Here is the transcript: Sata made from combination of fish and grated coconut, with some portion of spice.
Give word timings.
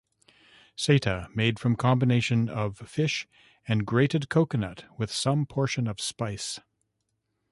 Sata 0.75 1.27
made 1.35 1.59
from 1.59 1.75
combination 1.75 2.49
of 2.49 2.79
fish 2.89 3.27
and 3.67 3.85
grated 3.85 4.29
coconut, 4.29 4.85
with 4.97 5.11
some 5.11 5.45
portion 5.45 5.85
of 5.87 6.01
spice. 6.01 6.59